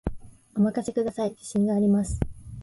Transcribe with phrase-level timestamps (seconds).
[0.55, 2.19] お任せください、自信があります